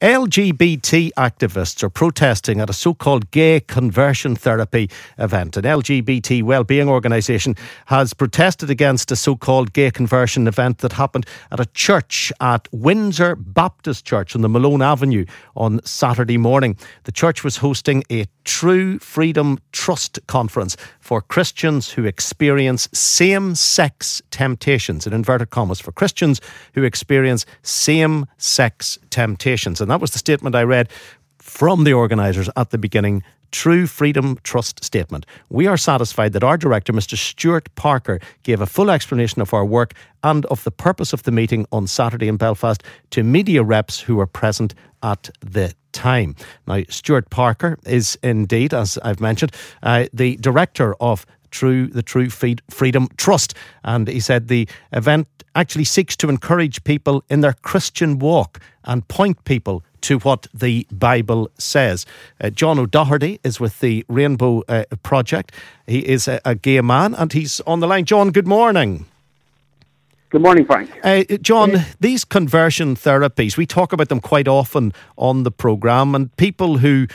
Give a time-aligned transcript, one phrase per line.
[0.00, 4.88] LGBT activists are protesting at a so called gay conversion therapy
[5.18, 5.58] event.
[5.58, 11.26] An LGBT wellbeing organisation has protested against a so called gay conversion event that happened
[11.50, 16.78] at a church at Windsor Baptist Church on the Malone Avenue on Saturday morning.
[17.04, 24.22] The church was hosting a True Freedom Trust conference for Christians who experience same sex
[24.30, 26.40] temptations, in inverted commas, for Christians
[26.74, 29.80] who experience same sex temptations.
[29.80, 30.88] And that was the statement I read
[31.38, 33.22] from the organisers at the beginning.
[33.50, 35.26] True Freedom Trust statement.
[35.48, 37.16] We are satisfied that our director, Mr.
[37.16, 41.32] Stuart Parker, gave a full explanation of our work and of the purpose of the
[41.32, 46.36] meeting on Saturday in Belfast to media reps who were present at the time.
[46.68, 49.52] Now, Stuart Parker is indeed, as I've mentioned,
[49.82, 55.84] uh, the director of True the True Freedom Trust, and he said the event actually
[55.84, 61.50] seeks to encourage people in their Christian walk and point people to what the Bible
[61.58, 62.06] says.
[62.40, 65.52] Uh, John O'Doherty is with the Rainbow uh, Project.
[65.86, 68.04] He is a, a, gay man and he's on the line.
[68.04, 69.06] John, good morning.
[70.30, 70.90] Good morning, Frank.
[71.02, 76.34] Uh, John, these conversion therapies, we talk about them quite often on the programme, and
[76.36, 77.08] people who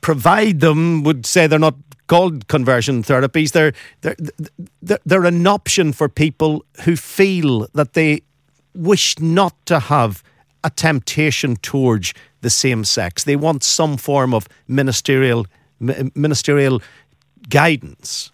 [0.00, 1.74] provide them would say they're not
[2.06, 3.50] called conversion therapies.
[3.50, 3.72] They're,
[4.02, 4.14] they're,
[4.80, 8.22] they're, they're an option for people who feel that they
[8.72, 10.22] wish not to have
[10.62, 13.24] a temptation towards the same sex.
[13.24, 15.46] They want some form of ministerial
[15.80, 16.82] ministerial
[17.48, 18.30] guidance.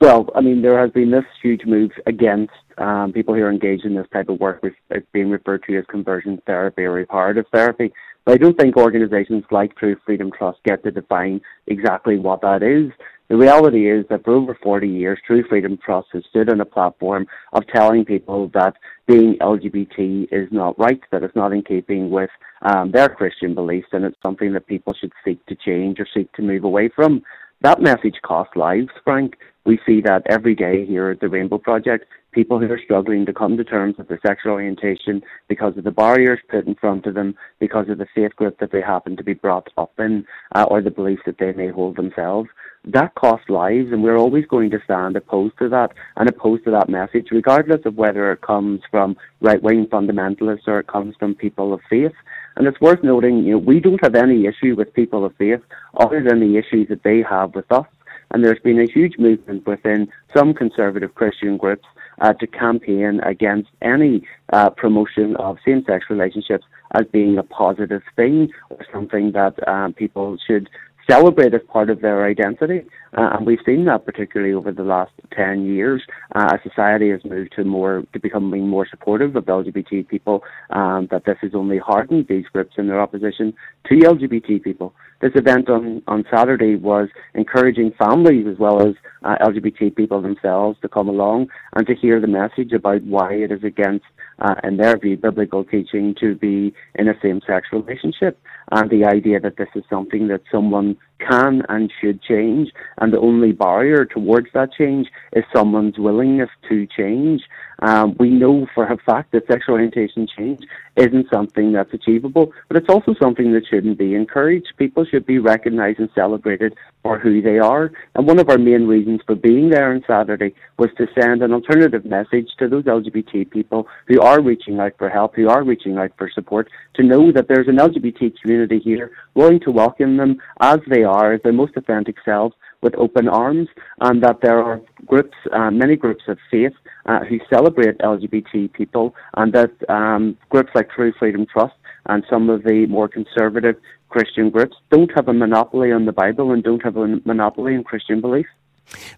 [0.00, 3.84] Well, I mean, there has been this huge move against um, people who are engaged
[3.84, 7.46] in this type of work, which is being referred to as conversion therapy or reparative
[7.52, 7.92] therapy.
[8.24, 12.62] But I don't think organisations like True Freedom Trust get to define exactly what that
[12.62, 12.92] is.
[13.28, 16.64] The reality is that for over 40 years, True Freedom Trust has stood on a
[16.64, 18.74] platform of telling people that
[19.06, 22.30] being LGBT is not right, that it's not in keeping with
[22.62, 26.32] um, their Christian beliefs, and it's something that people should seek to change or seek
[26.34, 27.22] to move away from.
[27.60, 29.34] That message costs lives, Frank.
[29.68, 32.06] We see that every day here at the Rainbow Project.
[32.32, 35.90] People who are struggling to come to terms with their sexual orientation because of the
[35.90, 39.22] barriers put in front of them, because of the faith group that they happen to
[39.22, 40.24] be brought up in,
[40.54, 42.48] uh, or the beliefs that they may hold themselves
[42.84, 46.70] that costs lives, and we're always going to stand opposed to that and opposed to
[46.70, 51.34] that message, regardless of whether it comes from right wing fundamentalists or it comes from
[51.34, 52.12] people of faith.
[52.56, 55.60] And it's worth noting, you know, we don't have any issue with people of faith
[55.98, 57.86] other than the issues that they have with us.
[58.30, 61.86] And there's been a huge movement within some conservative Christian groups
[62.20, 68.50] uh, to campaign against any uh, promotion of same-sex relationships as being a positive thing
[68.70, 70.68] or something that um, people should
[71.10, 72.82] celebrate as part of their identity.
[73.16, 76.02] Uh, and we've seen that particularly over the last 10 years
[76.34, 81.08] uh, as society has moved to more to becoming more supportive of LGBT people, um,
[81.10, 83.54] that this has only hardened these groups in their opposition
[83.86, 84.92] to LGBT people.
[85.20, 88.94] This event on, on Saturday was encouraging families as well as
[89.24, 93.50] uh, LGBT people themselves to come along and to hear the message about why it
[93.50, 94.04] is against,
[94.38, 98.40] uh, in their view, biblical teaching to be in a same-sex relationship
[98.70, 103.20] and the idea that this is something that someone can and should change, and the
[103.20, 107.42] only barrier towards that change is someone's willingness to change.
[107.80, 110.62] Um, we know for a fact that sexual orientation change
[110.96, 114.72] isn't something that's achievable, but it's also something that shouldn't be encouraged.
[114.76, 117.92] People should be recognised and celebrated for who they are.
[118.16, 121.52] And one of our main reasons for being there on Saturday was to send an
[121.52, 125.98] alternative message to those LGBT people who are reaching out for help, who are reaching
[125.98, 130.38] out for support, to know that there's an LGBT community here willing to welcome them
[130.60, 133.68] as they are, their most authentic selves, with open arms,
[134.00, 136.72] and that there are groups, uh, many groups of faith,
[137.06, 141.74] uh, who celebrate LGBT people, and that um, groups like True Freedom Trust
[142.06, 143.76] and some of the more conservative
[144.08, 147.84] Christian groups don't have a monopoly on the Bible and don't have a monopoly in
[147.84, 148.46] Christian belief.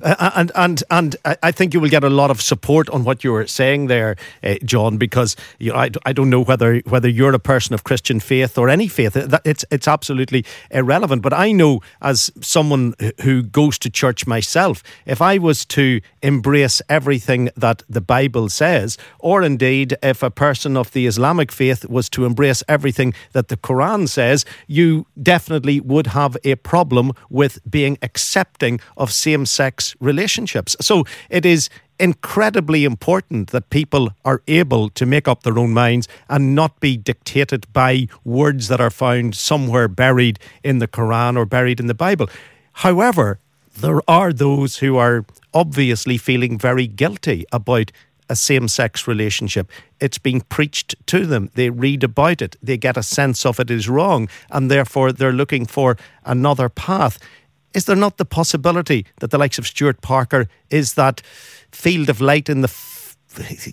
[0.03, 3.23] Uh, and and and I think you will get a lot of support on what
[3.23, 7.09] you were saying there, uh, John, because you know, I, I don't know whether whether
[7.09, 9.17] you're a person of Christian faith or any faith.
[9.45, 11.23] It's it's absolutely irrelevant.
[11.23, 16.83] But I know as someone who goes to church myself, if I was to embrace
[16.89, 22.09] everything that the Bible says, or indeed if a person of the Islamic faith was
[22.11, 27.99] to embrace everything that the Quran says, you definitely would have a problem with being
[28.03, 29.60] accepting of same sex
[30.01, 30.77] relationships.
[30.81, 31.69] So it is
[31.99, 36.97] incredibly important that people are able to make up their own minds and not be
[36.97, 41.95] dictated by words that are found somewhere buried in the Quran or buried in the
[41.95, 42.29] Bible.
[42.73, 43.39] However,
[43.77, 47.93] there are those who are obviously feeling very guilty about
[48.31, 49.69] a same sex relationship.
[50.01, 51.51] It's being preached to them.
[51.55, 52.57] They read about it.
[52.63, 54.29] They get a sense of it is wrong.
[54.51, 57.19] And therefore, they're looking for another path
[57.75, 61.21] is there not the possibility that the likes of Stuart Parker is that
[61.71, 62.73] field of light in the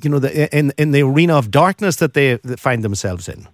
[0.04, 3.48] you know the, in in the arena of darkness that they find themselves in?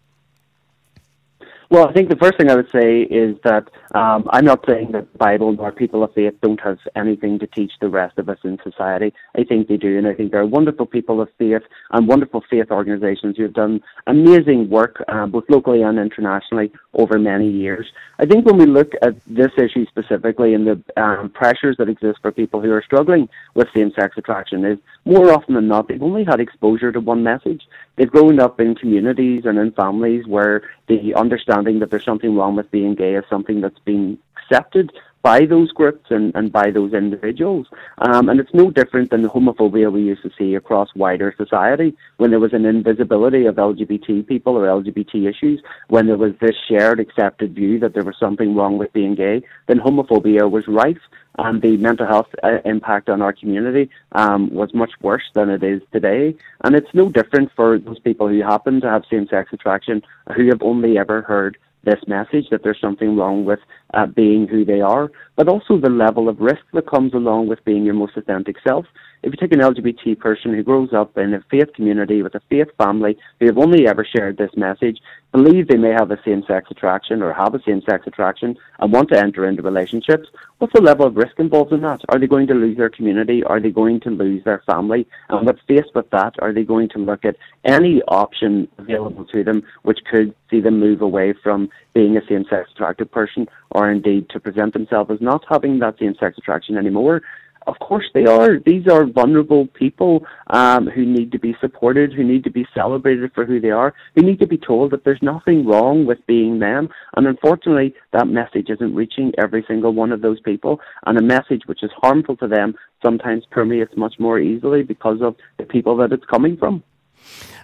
[1.69, 4.91] Well, I think the first thing I would say is that um, I'm not saying
[4.93, 8.39] that Bible nor people of faith don't have anything to teach the rest of us
[8.43, 9.13] in society.
[9.37, 11.61] I think they do, and I think there are wonderful people of faith
[11.91, 17.19] and wonderful faith organisations who have done amazing work, uh, both locally and internationally, over
[17.19, 17.87] many years.
[18.19, 22.19] I think when we look at this issue specifically and the um, pressures that exist
[22.21, 26.23] for people who are struggling with same-sex attraction, is more often than not they've only
[26.23, 27.67] had exposure to one message.
[27.95, 32.55] They've grown up in communities and in families where the understanding that there's something wrong
[32.55, 34.91] with being gay is something that's been accepted
[35.23, 37.65] by those groups and, and by those individuals.
[37.99, 41.95] Um, and it's no different than the homophobia we used to see across wider society
[42.17, 46.55] when there was an invisibility of LGBT people or LGBT issues, when there was this
[46.67, 51.01] shared accepted view that there was something wrong with being gay, then homophobia was rife
[51.39, 55.63] and the mental health uh, impact on our community um, was much worse than it
[55.63, 56.35] is today.
[56.65, 60.03] And it's no different for those people who happen to have same sex attraction
[60.35, 63.59] who have only ever heard this message that there's something wrong with
[63.93, 67.63] uh, being who they are, but also the level of risk that comes along with
[67.65, 68.85] being your most authentic self.
[69.23, 72.41] If you take an LGBT person who grows up in a faith community with a
[72.49, 74.99] faith family who have only ever shared this message,
[75.31, 78.91] believe they may have a same sex attraction or have a same sex attraction and
[78.91, 80.27] want to enter into relationships,
[80.57, 82.01] what's the level of risk involved in that?
[82.09, 83.45] Are they going to lose their community?
[83.45, 85.07] Are they going to lose their family?
[85.29, 89.41] And with faced with that, are they going to look at any option available to
[89.41, 93.89] them which could see them move away from being a same sex attracted person or
[93.89, 97.21] indeed to present themselves as not having that same sex attraction anymore
[97.67, 98.59] of course they are.
[98.59, 103.31] These are vulnerable people um, who need to be supported, who need to be celebrated
[103.33, 106.59] for who they are, who need to be told that there's nothing wrong with being
[106.59, 106.89] them.
[107.15, 110.79] And unfortunately, that message isn't reaching every single one of those people.
[111.05, 115.35] And a message which is harmful to them sometimes permeates much more easily because of
[115.57, 116.83] the people that it's coming from.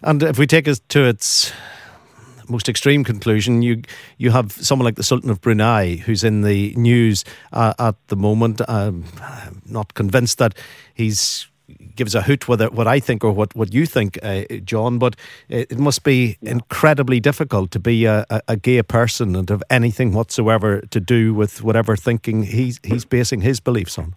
[0.01, 1.54] And if we take it to its
[2.50, 3.81] most extreme conclusion, you
[4.18, 7.24] you have someone like the Sultan of Brunei who's in the news
[7.54, 8.62] uh, at the moment.
[8.68, 9.06] I'm
[9.66, 10.56] not convinced that
[10.94, 11.48] he's
[11.96, 15.16] gives a hoot whether what I think or what, what you think, uh, John, but
[15.50, 16.51] it, it must be yeah.
[16.51, 21.34] incredibly difficult to be a, a, a, gay person and have anything whatsoever to do
[21.34, 24.15] with whatever thinking he's he's basing his beliefs on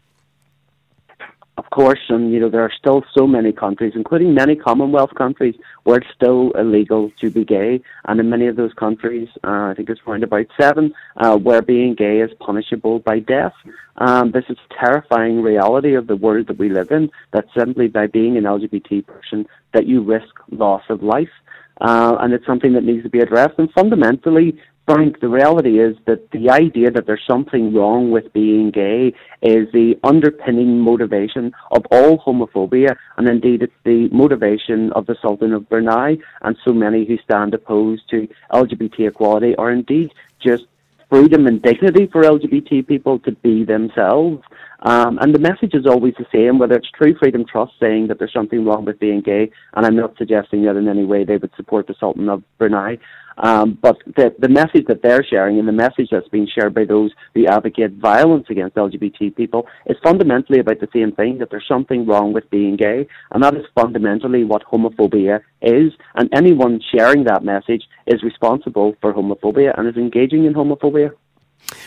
[1.63, 5.55] of course, and you know there are still so many countries, including many Commonwealth countries,
[5.85, 9.75] where it's still illegal to be gay, and in many of those countries, uh, I
[9.77, 13.55] think it's around about seven, uh, where being gay is punishable by death.
[13.99, 17.11] Um, this is terrifying reality of the world that we live in.
[17.33, 21.35] That simply by being an LGBT person, that you risk loss of life.
[21.81, 23.59] Uh, and it's something that needs to be addressed.
[23.59, 28.73] And fundamentally, Frank, the reality is that the idea that there's something wrong with being
[28.73, 35.17] gay is the underpinning motivation of all homophobia, and indeed it's the motivation of the
[35.23, 40.11] Sultan of Brunei and so many who stand opposed to LGBT equality, or indeed
[40.41, 40.65] just
[41.09, 44.43] freedom and dignity for LGBT people to be themselves.
[44.83, 48.19] Um, and the message is always the same, whether it's True Freedom Trust saying that
[48.19, 51.37] there's something wrong with being gay, and I'm not suggesting that in any way they
[51.37, 52.99] would support the Sultan of Brunei,
[53.39, 56.85] um, but the, the message that they're sharing and the message that's being shared by
[56.85, 61.67] those who advocate violence against LGBT people is fundamentally about the same thing that there's
[61.67, 63.07] something wrong with being gay.
[63.31, 65.93] And that is fundamentally what homophobia is.
[66.15, 71.13] And anyone sharing that message is responsible for homophobia and is engaging in homophobia.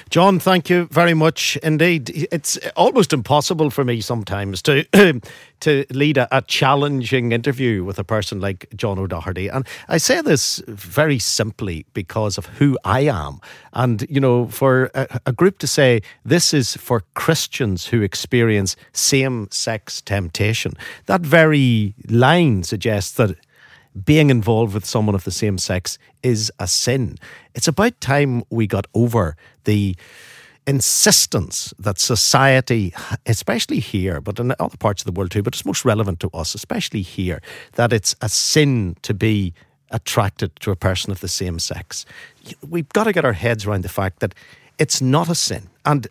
[0.09, 2.27] John, thank you very much indeed.
[2.31, 4.83] It's almost impossible for me sometimes to
[5.61, 10.21] to lead a, a, challenging interview with a person like John O'Doherty, and I say
[10.21, 13.39] this very simply because of who I am.
[13.73, 18.75] And you know, for a, a group to say this is for Christians who experience
[18.93, 20.73] same-sex temptation,
[21.05, 23.37] that very line suggests that
[24.03, 27.17] being involved with someone of the same sex is a sin.
[27.53, 29.95] It's about time we got over the
[30.67, 32.93] insistence that society,
[33.25, 36.29] especially here, but in other parts of the world too, but it's most relevant to
[36.33, 37.41] us, especially here,
[37.73, 39.53] that it's a sin to be
[39.91, 42.05] attracted to a person of the same sex.
[42.67, 44.33] We've got to get our heads around the fact that
[44.79, 45.69] it's not a sin.
[45.85, 46.07] And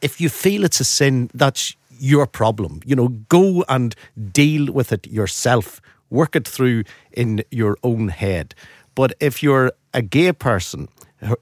[0.00, 2.80] if you feel it's a sin, that's your problem.
[2.86, 3.94] You know, go and
[4.32, 8.54] deal with it yourself work it through in your own head.
[8.94, 10.88] But if you're a gay person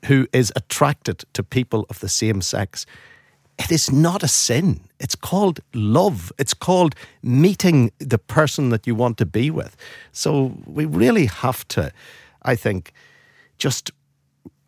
[0.06, 2.87] who is attracted to people of the same sex,
[3.59, 4.80] it is not a sin.
[4.99, 6.33] It's called love.
[6.38, 9.76] It's called meeting the person that you want to be with.
[10.12, 11.92] So we really have to,
[12.42, 12.92] I think,
[13.59, 13.90] just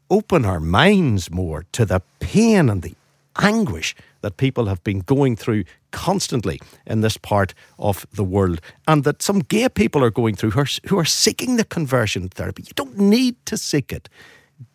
[0.09, 2.95] open our minds more to the pain and the
[3.39, 9.05] anguish that people have been going through constantly in this part of the world, and
[9.05, 12.63] that some gay people are going through who are, who are seeking the conversion therapy.
[12.63, 14.09] You don't need to seek it.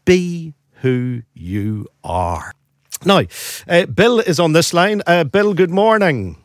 [0.06, 2.54] Be who you are.
[3.06, 3.22] Now,
[3.68, 5.02] uh, Bill is on this line.
[5.08, 6.38] Uh, Bill, good morning.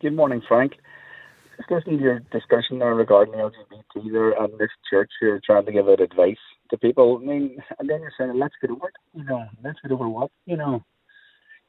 [0.00, 0.74] Good morning, Frank.
[1.56, 5.72] Just listening to your discussion there regarding LGBT there and this church here trying to
[5.72, 6.36] give it advice
[6.70, 7.18] to people.
[7.20, 8.94] I mean, and then you're saying, let's get over it.
[9.12, 10.30] You know, let's get over what?
[10.46, 10.84] You know,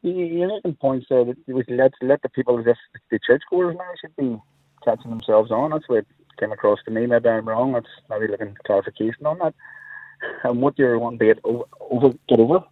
[0.01, 2.77] you're making points there that we let let the people if
[3.11, 4.37] the churchgoers now should be
[4.83, 5.71] catching themselves on.
[5.71, 6.05] That's what
[6.39, 7.05] came across to me.
[7.05, 7.73] Maybe I'm wrong.
[7.73, 9.53] That's maybe looking at clarification on that.
[10.43, 12.63] And what you're wanting to get over, over get over.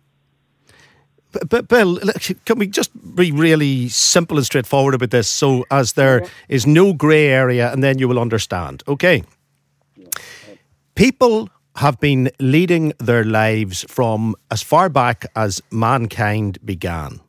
[1.50, 2.00] But Bill,
[2.46, 6.30] can we just be really simple and straightforward about this, so as there yeah.
[6.48, 8.82] is no grey area, and then you will understand.
[8.88, 9.24] Okay.
[10.96, 17.20] People have been leading their lives from as far back as mankind began.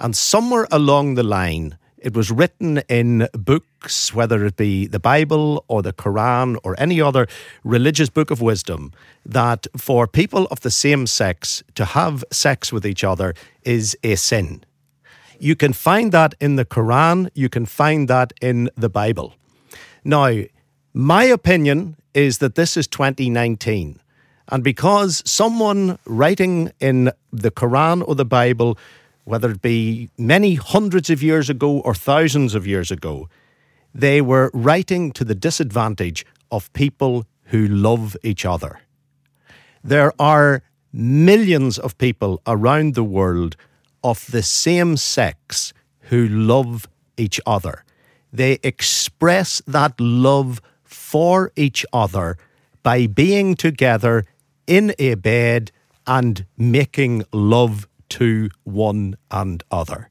[0.00, 5.64] And somewhere along the line, it was written in books, whether it be the Bible
[5.68, 7.28] or the Quran or any other
[7.62, 8.92] religious book of wisdom,
[9.24, 13.32] that for people of the same sex to have sex with each other
[13.62, 14.64] is a sin.
[15.38, 19.34] You can find that in the Quran, you can find that in the Bible.
[20.04, 20.42] Now,
[20.92, 24.00] my opinion is that this is 2019.
[24.48, 28.78] And because someone writing in the Quran or the Bible,
[29.24, 33.28] whether it be many hundreds of years ago or thousands of years ago,
[33.94, 38.80] they were writing to the disadvantage of people who love each other.
[39.82, 43.56] There are millions of people around the world
[44.02, 45.72] of the same sex
[46.10, 47.84] who love each other.
[48.32, 50.60] They express that love
[50.94, 52.36] for each other
[52.82, 54.24] by being together
[54.66, 55.70] in a bed
[56.06, 60.10] and making love to one and other.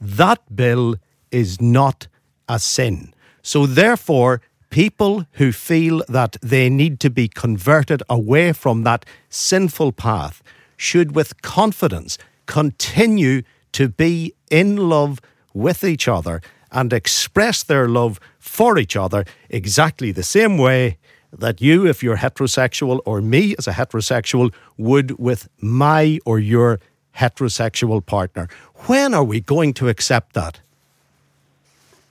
[0.00, 0.96] That bill
[1.30, 2.08] is not
[2.48, 3.14] a sin.
[3.42, 9.92] So, therefore, people who feel that they need to be converted away from that sinful
[9.92, 10.42] path
[10.76, 13.42] should, with confidence, continue
[13.72, 15.20] to be in love
[15.52, 16.40] with each other
[16.74, 20.98] and express their love for each other exactly the same way
[21.32, 26.80] that you, if you're heterosexual, or me as a heterosexual, would with my or your
[27.16, 28.48] heterosexual partner.
[28.86, 30.60] When are we going to accept that?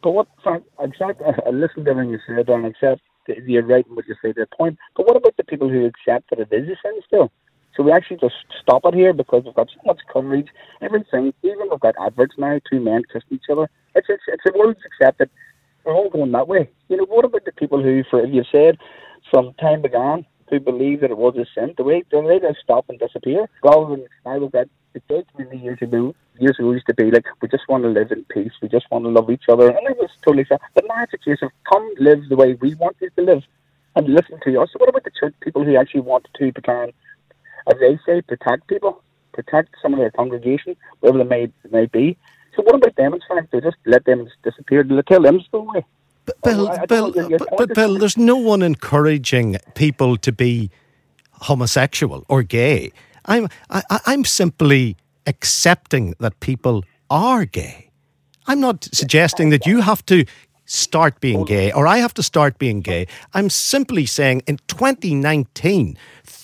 [0.01, 0.27] But what,
[0.79, 4.34] exactly, I listened to everything you said and accept you're right in what you say
[4.34, 4.77] the point.
[4.96, 7.32] But what about the people who accept that it is a sin still?
[7.75, 10.48] So we actually just stop it here because we've got so much coverage,
[10.82, 11.34] everything.
[11.44, 13.70] Even we've got adverts now, two men kissing each other.
[13.96, 15.30] It's it's it's a world's accepted.
[15.84, 16.70] We're all going that way.
[16.89, 18.77] You know, what about the people who, for as you said,
[19.32, 22.86] from time began, who believe that it was a sin, the way they just stop
[22.89, 23.50] and disappear.
[23.63, 27.12] Rather than I look at the church many years ago, years ago used to be
[27.12, 29.70] like, we just want to live in peace, we just want to love each other,
[29.70, 30.60] and it was totally sad.
[30.75, 33.44] But now it's a case of come live the way we want you to live,
[33.96, 34.70] and listen to us.
[34.72, 36.92] So what about the church people who actually want to become,
[37.67, 39.01] as they say, protect people,
[39.34, 42.17] protect some of their congregation, wherever they may, may be?
[42.55, 43.13] So what about them?
[43.13, 43.48] It's fine.
[43.51, 44.84] They just let them disappear.
[44.84, 45.86] They tell them away.
[46.25, 50.70] But Bill, oh, Bill, but, but Bill, there's no one encouraging people to be
[51.32, 52.91] homosexual or gay.
[53.25, 57.89] I'm, I, I'm simply accepting that people are gay.
[58.48, 60.25] I'm not suggesting that you have to
[60.65, 63.08] start being gay or I have to start being gay.
[63.34, 65.98] I'm simply saying in 2019,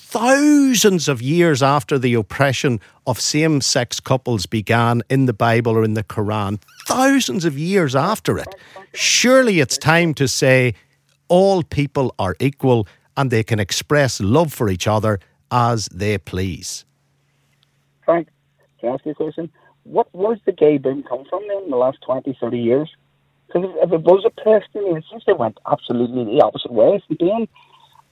[0.10, 5.84] thousands of years after the oppression of same sex couples began in the Bible or
[5.84, 8.48] in the Quran, thousands of years after it.
[8.96, 10.74] Surely it's time to say
[11.28, 15.20] all people are equal and they can express love for each other
[15.52, 16.86] as they please.
[18.04, 18.30] Frank,
[18.80, 19.52] can I ask you a question?
[19.84, 22.90] What where's the gay boom come from then in the last 20, 30 years?
[23.46, 27.48] Because if, it was oppressed, it seems they went absolutely the opposite way from being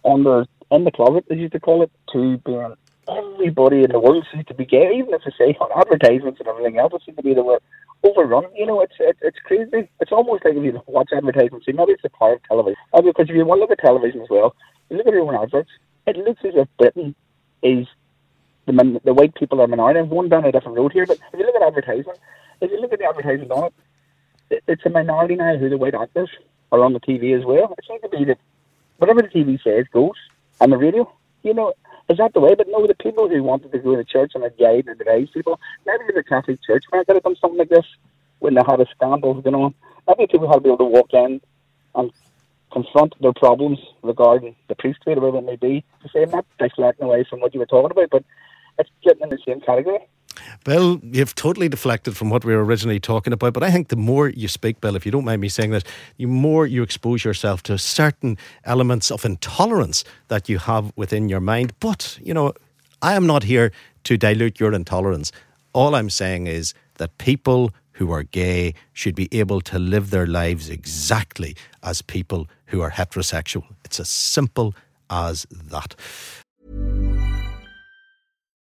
[0.04, 2.74] the in the closet, as you used to call it, to being
[3.10, 6.48] everybody in the world seems to be gay, even if they say on advertisements and
[6.48, 7.62] everything else, it seems to be the word
[8.04, 8.46] overrun.
[8.56, 9.90] You know, it's it's, it's crazy.
[10.00, 12.78] It's almost like if you watch advertisements, see, maybe it's the power of television.
[12.94, 14.56] Uh, because if you want to look at television as well,
[14.90, 15.72] you look at your own adverts,
[16.06, 17.16] it looks as if Britain
[17.62, 17.88] is
[18.66, 20.00] the min- the white people are minority.
[20.00, 22.14] I'm going down a different road here, but if you look at advertising,
[22.62, 23.72] if you look at the advertising on
[24.50, 26.30] it, it's a minority now who the white actors
[26.72, 27.74] are on the TV as well.
[27.78, 28.40] It seems to be that
[28.98, 30.16] whatever the TV says goes
[30.60, 31.12] on the radio.
[31.44, 31.74] You know,
[32.10, 32.56] is that the way?
[32.56, 35.60] But no, the people who wanted to go to church and guide and advise people,
[35.86, 37.86] maybe in the Catholic Church might have done something like this
[38.40, 39.74] when they had a scandal going on.
[40.08, 41.42] Maybe people had to be able to walk in
[41.96, 42.12] and
[42.72, 45.84] confront their problems regarding the priesthood whatever it may be.
[46.04, 48.24] To say, I'm not deflecting away from what you were talking about, but
[48.80, 50.00] it's getting in the same category.
[50.64, 53.96] Bill, you've totally deflected from what we were originally talking about, but I think the
[53.96, 55.86] more you speak, Bill, if you don't mind me saying that,
[56.18, 61.42] the more you expose yourself to certain elements of intolerance that you have within your
[61.42, 61.74] mind.
[61.80, 62.54] But, you know,
[63.02, 63.72] I am not here
[64.06, 65.32] to dilute your intolerance.
[65.74, 70.28] All I'm saying is that people who are gay should be able to live their
[70.28, 73.64] lives exactly as people who are heterosexual.
[73.84, 74.76] It's as simple
[75.10, 75.96] as that.